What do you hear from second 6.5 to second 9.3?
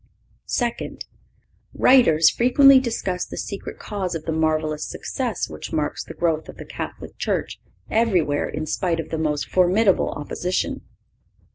the Catholic Church everywhere in spite of the